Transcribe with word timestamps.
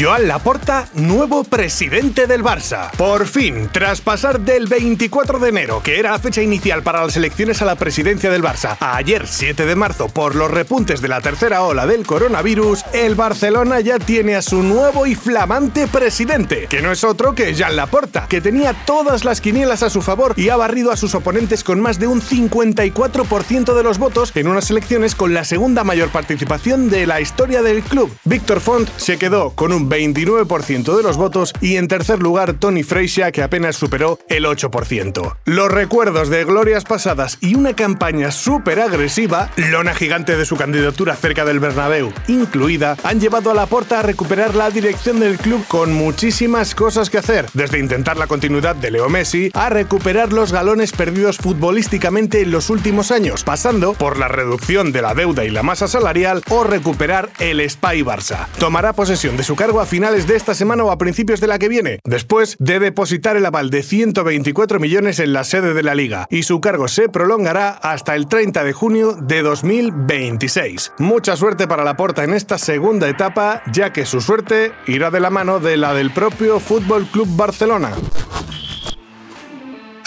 Joan 0.00 0.28
Laporta, 0.28 0.88
nuevo 0.94 1.44
presidente 1.44 2.26
del 2.26 2.42
Barça. 2.42 2.90
Por 2.92 3.26
fin, 3.26 3.68
tras 3.70 4.00
pasar 4.00 4.40
del 4.40 4.66
24 4.66 5.38
de 5.38 5.50
enero, 5.50 5.82
que 5.82 5.98
era 5.98 6.12
la 6.12 6.18
fecha 6.18 6.40
inicial 6.40 6.82
para 6.82 7.04
las 7.04 7.18
elecciones 7.18 7.60
a 7.60 7.66
la 7.66 7.74
presidencia 7.74 8.30
del 8.30 8.42
Barça, 8.42 8.78
a 8.80 8.96
ayer 8.96 9.26
7 9.26 9.66
de 9.66 9.74
marzo 9.74 10.08
por 10.08 10.36
los 10.36 10.50
repuntes 10.50 11.02
de 11.02 11.08
la 11.08 11.20
tercera 11.20 11.64
ola 11.64 11.86
del 11.86 12.06
coronavirus, 12.06 12.82
el 12.94 13.14
Barcelona 13.14 13.80
ya 13.80 13.98
tiene 13.98 14.36
a 14.36 14.40
su 14.40 14.62
nuevo 14.62 15.04
y 15.04 15.14
flamante 15.14 15.86
presidente, 15.86 16.66
que 16.70 16.80
no 16.80 16.92
es 16.92 17.04
otro 17.04 17.34
que 17.34 17.54
Joan 17.54 17.76
Laporta, 17.76 18.24
que 18.26 18.40
tenía 18.40 18.72
todas 18.72 19.26
las 19.26 19.42
quinielas 19.42 19.82
a 19.82 19.90
su 19.90 20.00
favor 20.00 20.32
y 20.34 20.48
ha 20.48 20.56
barrido 20.56 20.92
a 20.92 20.96
sus 20.96 21.14
oponentes 21.14 21.62
con 21.62 21.78
más 21.78 21.98
de 21.98 22.06
un 22.06 22.22
54% 22.22 23.74
de 23.74 23.82
los 23.82 23.98
votos 23.98 24.32
en 24.34 24.48
unas 24.48 24.70
elecciones 24.70 25.14
con 25.14 25.34
la 25.34 25.44
segunda 25.44 25.84
mayor 25.84 26.08
participación 26.08 26.88
de 26.88 27.06
la 27.06 27.20
historia 27.20 27.60
del 27.60 27.82
club. 27.82 28.10
Víctor 28.24 28.60
Font 28.60 28.88
se 28.96 29.18
quedó 29.18 29.50
con 29.50 29.74
un 29.74 29.89
29% 29.90 30.96
de 30.96 31.02
los 31.02 31.18
votos 31.18 31.52
y 31.60 31.76
en 31.76 31.88
tercer 31.88 32.20
lugar 32.20 32.54
Tony 32.54 32.82
Freixa 32.82 33.32
que 33.32 33.42
apenas 33.42 33.76
superó 33.76 34.18
el 34.28 34.46
8%. 34.46 35.36
Los 35.44 35.70
recuerdos 35.70 36.30
de 36.30 36.44
glorias 36.44 36.84
pasadas 36.84 37.36
y 37.42 37.56
una 37.56 37.74
campaña 37.74 38.30
súper 38.30 38.80
agresiva, 38.80 39.50
lona 39.56 39.92
gigante 39.92 40.36
de 40.36 40.46
su 40.46 40.56
candidatura 40.56 41.16
cerca 41.16 41.44
del 41.44 41.60
Bernabéu 41.60 42.12
incluida, 42.28 42.96
han 43.02 43.20
llevado 43.20 43.50
a 43.50 43.54
la 43.54 43.66
porta 43.66 44.00
a 44.00 44.02
recuperar 44.02 44.54
la 44.54 44.70
dirección 44.70 45.20
del 45.20 45.38
club 45.38 45.64
con 45.66 45.92
muchísimas 45.92 46.74
cosas 46.74 47.10
que 47.10 47.18
hacer, 47.18 47.46
desde 47.54 47.78
intentar 47.78 48.16
la 48.16 48.26
continuidad 48.26 48.76
de 48.76 48.90
Leo 48.90 49.08
Messi 49.08 49.50
a 49.54 49.68
recuperar 49.68 50.32
los 50.32 50.52
galones 50.52 50.92
perdidos 50.92 51.38
futbolísticamente 51.38 52.42
en 52.42 52.50
los 52.50 52.70
últimos 52.70 53.10
años, 53.10 53.44
pasando 53.44 53.94
por 53.94 54.18
la 54.18 54.28
reducción 54.28 54.92
de 54.92 55.02
la 55.02 55.14
deuda 55.14 55.44
y 55.44 55.50
la 55.50 55.62
masa 55.62 55.88
salarial 55.88 56.42
o 56.50 56.64
recuperar 56.64 57.30
el 57.38 57.68
Spy 57.68 58.02
Barça. 58.02 58.46
Tomará 58.58 58.92
posesión 58.92 59.36
de 59.36 59.42
su 59.42 59.56
cargo 59.56 59.79
a 59.80 59.86
finales 59.86 60.26
de 60.26 60.36
esta 60.36 60.54
semana 60.54 60.84
o 60.84 60.90
a 60.90 60.98
principios 60.98 61.40
de 61.40 61.46
la 61.46 61.58
que 61.58 61.68
viene, 61.68 62.00
después 62.04 62.56
de 62.58 62.78
depositar 62.78 63.36
el 63.36 63.46
aval 63.46 63.70
de 63.70 63.82
124 63.82 64.78
millones 64.78 65.18
en 65.20 65.32
la 65.32 65.42
sede 65.42 65.72
de 65.72 65.82
la 65.82 65.94
liga, 65.94 66.26
y 66.28 66.42
su 66.42 66.60
cargo 66.60 66.86
se 66.86 67.08
prolongará 67.08 67.70
hasta 67.70 68.14
el 68.14 68.26
30 68.26 68.62
de 68.62 68.72
junio 68.74 69.14
de 69.14 69.40
2026. 69.42 70.92
Mucha 70.98 71.34
suerte 71.36 71.66
para 71.66 71.84
la 71.84 71.96
porta 71.96 72.24
en 72.24 72.34
esta 72.34 72.58
segunda 72.58 73.08
etapa, 73.08 73.62
ya 73.72 73.92
que 73.92 74.04
su 74.04 74.20
suerte 74.20 74.72
irá 74.86 75.10
de 75.10 75.20
la 75.20 75.30
mano 75.30 75.60
de 75.60 75.78
la 75.78 75.94
del 75.94 76.10
propio 76.10 76.60
Fútbol 76.60 77.06
Club 77.06 77.28
Barcelona. 77.34 77.92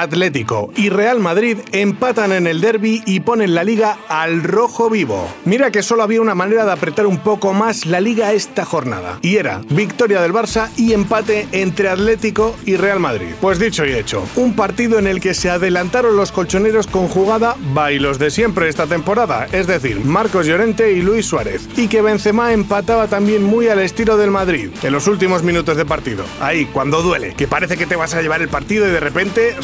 Atlético 0.00 0.72
y 0.76 0.88
Real 0.88 1.20
Madrid 1.20 1.58
empatan 1.72 2.32
en 2.32 2.46
el 2.46 2.60
derby 2.60 3.02
y 3.06 3.20
ponen 3.20 3.54
la 3.54 3.64
liga 3.64 3.98
al 4.08 4.42
rojo 4.42 4.88
vivo. 4.90 5.28
Mira 5.44 5.70
que 5.70 5.82
solo 5.82 6.02
había 6.02 6.20
una 6.20 6.34
manera 6.34 6.64
de 6.64 6.72
apretar 6.72 7.06
un 7.06 7.18
poco 7.18 7.52
más 7.52 7.86
la 7.86 8.00
liga 8.00 8.32
esta 8.32 8.64
jornada, 8.64 9.18
y 9.22 9.36
era 9.36 9.60
victoria 9.68 10.20
del 10.20 10.32
Barça 10.32 10.70
y 10.76 10.92
empate 10.92 11.48
entre 11.52 11.88
Atlético 11.88 12.56
y 12.64 12.76
Real 12.76 13.00
Madrid. 13.00 13.34
Pues 13.40 13.58
dicho 13.58 13.84
y 13.84 13.92
hecho, 13.92 14.24
un 14.36 14.54
partido 14.54 14.98
en 14.98 15.06
el 15.06 15.20
que 15.20 15.34
se 15.34 15.50
adelantaron 15.50 16.16
los 16.16 16.32
colchoneros 16.32 16.86
con 16.86 17.08
jugada 17.08 17.56
bailos 17.74 18.18
de 18.18 18.30
siempre 18.30 18.68
esta 18.68 18.86
temporada, 18.86 19.46
es 19.52 19.66
decir, 19.66 20.00
Marcos 20.04 20.46
Llorente 20.46 20.92
y 20.92 21.02
Luis 21.02 21.26
Suárez, 21.26 21.68
y 21.76 21.88
que 21.88 22.02
Benzema 22.02 22.52
empataba 22.52 23.08
también 23.08 23.42
muy 23.42 23.68
al 23.68 23.80
estilo 23.80 24.16
del 24.16 24.30
Madrid, 24.30 24.70
en 24.82 24.92
los 24.92 25.06
últimos 25.06 25.42
minutos 25.42 25.76
de 25.76 25.84
partido. 25.84 26.24
Ahí, 26.40 26.66
cuando 26.66 27.02
duele, 27.02 27.34
que 27.34 27.48
parece 27.48 27.76
que 27.76 27.86
te 27.86 27.96
vas 27.96 28.14
a 28.14 28.22
llevar 28.22 28.42
el 28.42 28.48
partido 28.48 28.86
y 28.86 28.90
de 28.90 29.00
repente 29.00 29.56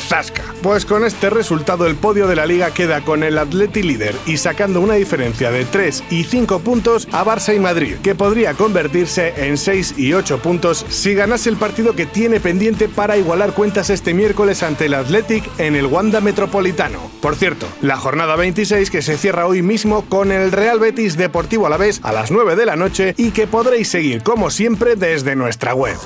pues 0.62 0.84
con 0.84 1.04
este 1.04 1.30
resultado 1.30 1.86
el 1.86 1.96
podio 1.96 2.26
de 2.26 2.36
la 2.36 2.46
liga 2.46 2.72
queda 2.72 3.02
con 3.02 3.22
el 3.22 3.38
Atleti 3.38 3.82
líder 3.82 4.14
y 4.26 4.36
sacando 4.36 4.80
una 4.80 4.94
diferencia 4.94 5.50
de 5.50 5.64
3 5.64 6.04
y 6.10 6.24
5 6.24 6.60
puntos 6.60 7.08
a 7.12 7.24
Barça 7.24 7.54
y 7.54 7.58
Madrid, 7.58 7.96
que 8.02 8.14
podría 8.14 8.54
convertirse 8.54 9.34
en 9.36 9.56
6 9.56 9.94
y 9.96 10.12
8 10.12 10.38
puntos 10.38 10.84
si 10.88 11.14
ganase 11.14 11.50
el 11.50 11.56
partido 11.56 11.94
que 11.94 12.06
tiene 12.06 12.40
pendiente 12.40 12.88
para 12.88 13.16
igualar 13.16 13.52
cuentas 13.52 13.90
este 13.90 14.14
miércoles 14.14 14.62
ante 14.62 14.86
el 14.86 14.94
Athletic 14.94 15.44
en 15.58 15.76
el 15.76 15.86
Wanda 15.86 16.20
Metropolitano. 16.20 17.10
Por 17.20 17.36
cierto, 17.36 17.66
la 17.80 17.96
jornada 17.96 18.36
26 18.36 18.90
que 18.90 19.02
se 19.02 19.16
cierra 19.16 19.46
hoy 19.46 19.62
mismo 19.62 20.04
con 20.06 20.32
el 20.32 20.52
Real 20.52 20.78
Betis 20.78 21.16
Deportivo 21.16 21.66
Alavés 21.66 22.00
a 22.02 22.12
las 22.12 22.30
9 22.30 22.56
de 22.56 22.66
la 22.66 22.76
noche 22.76 23.14
y 23.16 23.30
que 23.30 23.46
podréis 23.46 23.88
seguir 23.88 24.22
como 24.22 24.50
siempre 24.50 24.96
desde 24.96 25.36
nuestra 25.36 25.74
web. 25.74 25.96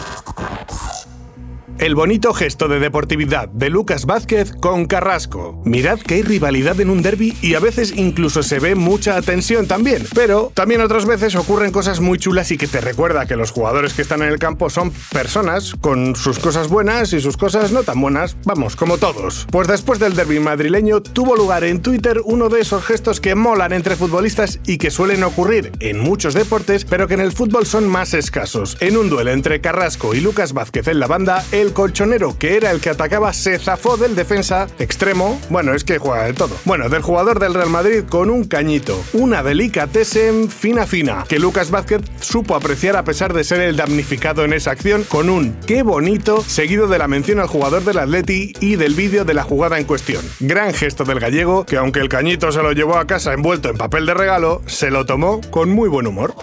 El 1.81 1.95
bonito 1.95 2.35
gesto 2.35 2.69
de 2.69 2.79
deportividad 2.79 3.49
de 3.49 3.71
Lucas 3.71 4.05
Vázquez 4.05 4.53
con 4.53 4.85
Carrasco. 4.85 5.63
Mirad 5.65 5.99
que 5.99 6.17
hay 6.17 6.23
rivalidad 6.23 6.79
en 6.79 6.91
un 6.91 7.01
derby 7.01 7.35
y 7.41 7.55
a 7.55 7.59
veces 7.59 7.95
incluso 7.97 8.43
se 8.43 8.59
ve 8.59 8.75
mucha 8.75 9.23
tensión 9.23 9.67
también. 9.67 10.07
Pero 10.15 10.53
también 10.53 10.83
otras 10.83 11.07
veces 11.07 11.35
ocurren 11.37 11.73
cosas 11.73 12.01
muy 12.01 12.19
chulas 12.19 12.51
y 12.51 12.59
que 12.59 12.67
te 12.67 12.83
recuerda 12.83 13.25
que 13.25 13.35
los 13.35 13.51
jugadores 13.51 13.95
que 13.95 14.03
están 14.03 14.21
en 14.21 14.29
el 14.29 14.39
campo 14.39 14.69
son 14.69 14.93
personas 15.11 15.75
con 15.81 16.17
sus 16.17 16.39
cosas 16.39 16.69
buenas 16.69 17.15
y 17.15 17.21
sus 17.21 17.39
cosas 17.39 17.73
no 17.73 17.83
tan 17.83 17.99
buenas, 17.99 18.37
vamos, 18.45 18.77
como 18.77 18.99
todos. 18.99 19.47
Pues 19.51 19.67
después 19.67 19.99
del 19.99 20.15
derby 20.15 20.39
madrileño 20.39 21.01
tuvo 21.01 21.35
lugar 21.35 21.65
en 21.65 21.81
Twitter 21.81 22.21
uno 22.27 22.51
de 22.51 22.61
esos 22.61 22.85
gestos 22.85 23.23
que 23.23 23.35
molan 23.35 23.73
entre 23.73 23.97
futbolistas 23.97 24.61
y 24.67 24.77
que 24.77 24.91
suelen 24.91 25.23
ocurrir 25.23 25.73
en 25.81 25.99
muchos 25.99 26.35
deportes, 26.35 26.85
pero 26.85 27.09
que 27.09 27.15
en 27.15 27.21
el 27.21 27.33
fútbol 27.33 27.65
son 27.65 27.89
más 27.89 28.13
escasos. 28.13 28.77
En 28.81 28.99
un 28.99 29.09
duelo 29.09 29.31
entre 29.31 29.63
Carrasco 29.63 30.15
y 30.15 30.21
Lucas 30.21 30.53
Vázquez 30.53 30.87
en 30.87 31.01
la 31.01 31.07
banda, 31.07 31.43
el 31.53 31.70
colchonero, 31.73 32.37
que 32.39 32.57
era 32.57 32.71
el 32.71 32.81
que 32.81 32.91
atacaba, 32.91 33.33
se 33.33 33.59
zafó 33.59 33.97
del 33.97 34.15
defensa 34.15 34.67
extremo. 34.79 35.41
Bueno, 35.51 35.75
es 35.75 35.85
que 35.85 35.99
juega 35.99 36.25
de 36.25 36.33
todo. 36.33 36.57
Bueno, 36.65 36.89
del 36.89 37.03
jugador 37.03 37.41
del 37.41 37.55
Real 37.55 37.71
Madrid 37.71 38.05
con 38.09 38.31
un 38.31 38.45
cañito. 38.45 39.03
Una 39.13 39.43
delicatessen 39.43 40.49
fina 40.51 40.87
fina, 40.87 41.25
que 41.29 41.39
Lucas 41.39 41.71
Vázquez 41.71 42.03
supo 42.21 42.55
apreciar 42.55 42.97
a 42.97 43.05
pesar 43.05 43.33
de 43.33 43.45
ser 43.45 43.61
el 43.61 43.77
damnificado 43.77 44.45
en 44.45 44.53
esa 44.53 44.71
acción, 44.71 45.05
con 45.05 45.31
un 45.31 45.57
qué 45.67 45.83
bonito, 45.83 46.43
seguido 46.43 46.87
de 46.87 46.99
la 46.99 47.09
mención 47.09 47.41
al 47.41 47.49
jugador 47.49 47.85
del 47.85 47.99
Atleti 47.99 48.53
y 48.61 48.77
del 48.77 48.95
vídeo 48.95 49.25
de 49.25 49.35
la 49.35 49.43
jugada 49.43 49.79
en 49.79 49.85
cuestión. 49.85 50.25
Gran 50.41 50.75
gesto 50.75 51.05
del 51.05 51.21
gallego, 51.21 51.65
que 51.65 51.77
aunque 51.77 52.01
el 52.01 52.09
cañito 52.09 52.53
se 52.53 52.63
lo 52.63 52.73
llevó 52.73 52.97
a 52.97 53.07
casa 53.07 53.33
envuelto 53.33 53.69
en 53.69 53.77
papel 53.77 54.07
de 54.07 54.15
regalo, 54.15 54.63
se 54.67 54.91
lo 54.91 55.07
tomó 55.07 55.41
con 55.51 55.71
muy 55.71 55.89
buen 55.89 56.07
humor. 56.07 56.35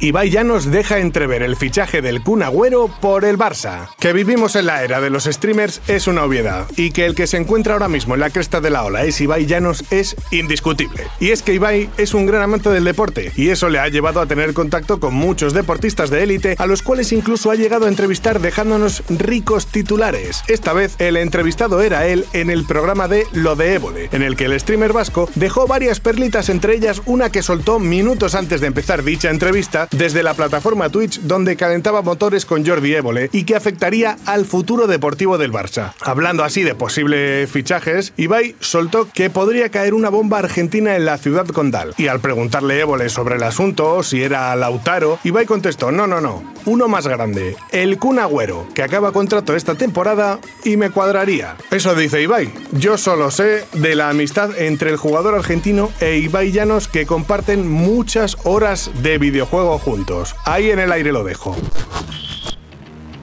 Ibai 0.00 0.30
ya 0.30 0.44
nos 0.44 0.70
deja 0.70 1.00
entrever 1.00 1.42
el 1.42 1.56
fichaje 1.56 2.00
del 2.00 2.22
Kun 2.22 2.44
Agüero 2.44 2.88
por 3.00 3.24
el 3.24 3.36
Barça. 3.36 3.88
Que 3.98 4.12
vivimos 4.12 4.54
en 4.54 4.66
la 4.66 4.84
era 4.84 5.00
de 5.00 5.10
los 5.10 5.24
streamers 5.24 5.80
es 5.88 6.06
una 6.06 6.22
obviedad, 6.22 6.66
y 6.76 6.92
que 6.92 7.04
el 7.04 7.16
que 7.16 7.26
se 7.26 7.36
encuentra 7.36 7.72
ahora 7.72 7.88
mismo 7.88 8.14
en 8.14 8.20
la 8.20 8.30
cresta 8.30 8.60
de 8.60 8.70
la 8.70 8.84
ola 8.84 9.02
es 9.02 9.20
Ibai 9.20 9.46
Llanos 9.46 9.82
es 9.90 10.14
indiscutible. 10.30 11.02
Y 11.18 11.30
es 11.30 11.42
que 11.42 11.54
Ibai 11.54 11.90
es 11.96 12.14
un 12.14 12.26
gran 12.26 12.42
amante 12.42 12.70
del 12.70 12.84
deporte, 12.84 13.32
y 13.34 13.48
eso 13.48 13.68
le 13.68 13.80
ha 13.80 13.88
llevado 13.88 14.20
a 14.20 14.26
tener 14.26 14.54
contacto 14.54 15.00
con 15.00 15.14
muchos 15.14 15.52
deportistas 15.52 16.10
de 16.10 16.22
élite, 16.22 16.54
a 16.58 16.66
los 16.66 16.82
cuales 16.82 17.10
incluso 17.10 17.50
ha 17.50 17.56
llegado 17.56 17.86
a 17.86 17.88
entrevistar 17.88 18.40
dejándonos 18.40 19.02
ricos 19.08 19.66
titulares. 19.66 20.44
Esta 20.46 20.74
vez 20.74 20.94
el 21.00 21.16
entrevistado 21.16 21.82
era 21.82 22.06
él 22.06 22.24
en 22.34 22.50
el 22.50 22.64
programa 22.66 23.08
de 23.08 23.26
Lo 23.32 23.56
de 23.56 23.74
Évole, 23.74 24.10
en 24.12 24.22
el 24.22 24.36
que 24.36 24.44
el 24.44 24.60
streamer 24.60 24.92
vasco 24.92 25.28
dejó 25.34 25.66
varias 25.66 25.98
perlitas, 25.98 26.50
entre 26.50 26.76
ellas 26.76 27.02
una 27.04 27.32
que 27.32 27.42
soltó 27.42 27.80
minutos 27.80 28.36
antes 28.36 28.60
de 28.60 28.68
empezar 28.68 29.02
dicha 29.02 29.30
entrevista, 29.30 29.87
desde 29.90 30.22
la 30.22 30.34
plataforma 30.34 30.88
Twitch 30.90 31.20
donde 31.20 31.56
calentaba 31.56 32.02
motores 32.02 32.44
con 32.44 32.66
Jordi 32.66 32.94
Évole 32.94 33.30
y 33.32 33.44
que 33.44 33.56
afectaría 33.56 34.16
al 34.26 34.44
futuro 34.44 34.86
deportivo 34.86 35.38
del 35.38 35.52
Barça. 35.52 35.92
Hablando 36.00 36.44
así 36.44 36.62
de 36.62 36.74
posibles 36.74 37.50
fichajes, 37.50 38.12
Ibai 38.16 38.54
soltó 38.60 39.08
que 39.12 39.30
podría 39.30 39.70
caer 39.70 39.94
una 39.94 40.08
bomba 40.08 40.38
argentina 40.38 40.96
en 40.96 41.04
la 41.04 41.18
ciudad 41.18 41.46
condal. 41.46 41.94
Y 41.96 42.08
al 42.08 42.20
preguntarle 42.20 42.80
Évole 42.80 43.08
sobre 43.08 43.36
el 43.36 43.42
asunto, 43.42 44.02
si 44.02 44.22
era 44.22 44.54
Lautaro, 44.56 45.18
Ibai 45.24 45.46
contestó, 45.46 45.90
no, 45.90 46.06
no, 46.06 46.20
no, 46.20 46.42
uno 46.66 46.88
más 46.88 47.06
grande, 47.06 47.56
el 47.72 47.98
Kun 47.98 48.18
Agüero, 48.18 48.66
que 48.74 48.82
acaba 48.82 49.12
contrato 49.12 49.54
esta 49.54 49.74
temporada 49.74 50.38
y 50.64 50.76
me 50.76 50.90
cuadraría. 50.90 51.56
Eso 51.70 51.94
dice 51.94 52.22
Ibai. 52.22 52.50
Yo 52.72 52.98
solo 52.98 53.30
sé 53.30 53.66
de 53.72 53.94
la 53.94 54.10
amistad 54.10 54.50
entre 54.58 54.90
el 54.90 54.96
jugador 54.96 55.34
argentino 55.34 55.90
e 56.00 56.18
Ibai 56.18 56.52
Llanos 56.52 56.88
que 56.88 57.06
comparten 57.06 57.70
muchas 57.70 58.36
horas 58.44 58.90
de 59.02 59.18
videojuego 59.18 59.77
juntos. 59.78 60.36
Ahí 60.44 60.70
en 60.70 60.78
el 60.78 60.92
aire 60.92 61.12
lo 61.12 61.24
dejo. 61.24 61.56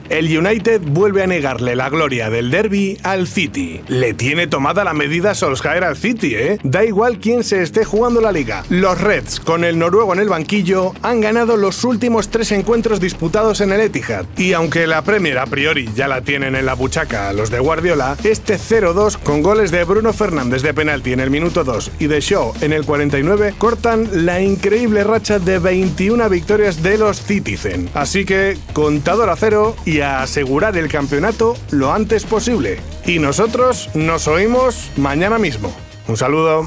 El 0.08 0.36
United 0.36 0.80
vuelve 0.82 1.22
a 1.22 1.26
negarle 1.26 1.74
la 1.74 1.88
gloria 1.88 2.30
del 2.30 2.50
derby 2.50 2.98
al 3.02 3.26
City. 3.26 3.80
Le 3.88 4.14
tiene 4.14 4.46
tomada 4.46 4.84
la 4.84 4.94
medida 4.94 5.34
Solskjaer 5.34 5.84
al 5.84 5.96
City, 5.96 6.34
¿eh? 6.34 6.58
Da 6.62 6.84
igual 6.84 7.18
quién 7.18 7.42
se 7.42 7.62
esté 7.62 7.84
jugando 7.84 8.20
la 8.20 8.32
liga. 8.32 8.64
Los 8.68 9.00
Reds, 9.00 9.40
con 9.40 9.64
el 9.64 9.78
noruego 9.78 10.12
en 10.12 10.20
el 10.20 10.28
banquillo, 10.28 10.92
han 11.02 11.20
ganado 11.20 11.56
los 11.56 11.82
últimos 11.84 12.28
tres 12.28 12.52
encuentros 12.52 13.00
disputados 13.00 13.60
en 13.60 13.72
el 13.72 13.80
Etihad. 13.80 14.26
Y 14.36 14.52
aunque 14.52 14.86
la 14.86 15.02
Premier 15.02 15.38
a 15.38 15.46
priori 15.46 15.88
ya 15.94 16.06
la 16.06 16.20
tienen 16.20 16.54
en 16.54 16.66
la 16.66 16.74
buchaca 16.74 17.32
los 17.32 17.50
de 17.50 17.58
Guardiola, 17.58 18.16
este 18.22 18.58
0-2 18.58 19.18
con 19.18 19.42
goles 19.42 19.70
de 19.70 19.84
Bruno 19.84 20.12
Fernández 20.12 20.62
de 20.62 20.74
penalti 20.74 21.12
en 21.12 21.20
el 21.20 21.30
minuto 21.30 21.64
2 21.64 21.92
y 21.98 22.06
de 22.06 22.20
Shaw 22.20 22.54
en 22.60 22.72
el 22.72 22.84
49 22.84 23.54
cortan 23.58 24.08
la 24.24 24.40
increíble 24.40 25.04
racha 25.04 25.38
de 25.38 25.58
21 25.58 26.28
victorias 26.28 26.82
de 26.82 26.98
los 26.98 27.20
Citizen. 27.22 27.88
Así 27.94 28.24
que 28.24 28.56
contador 28.72 29.30
a 29.30 29.36
cero 29.36 29.74
y 29.96 30.02
a 30.02 30.20
asegurar 30.20 30.76
el 30.76 30.88
campeonato 30.88 31.56
lo 31.70 31.90
antes 31.90 32.26
posible. 32.26 32.78
Y 33.06 33.18
nosotros 33.18 33.88
nos 33.94 34.28
oímos 34.28 34.90
mañana 34.96 35.38
mismo. 35.38 35.74
Un 36.06 36.18
saludo. 36.18 36.66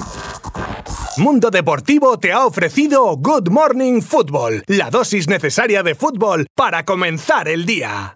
Mundo 1.18 1.52
Deportivo 1.52 2.18
te 2.18 2.32
ha 2.32 2.46
ofrecido 2.46 3.16
Good 3.18 3.50
Morning 3.50 4.02
Football, 4.02 4.64
la 4.66 4.90
dosis 4.90 5.28
necesaria 5.28 5.84
de 5.84 5.94
fútbol 5.94 6.48
para 6.56 6.86
comenzar 6.86 7.48
el 7.48 7.68
día. 7.68 8.16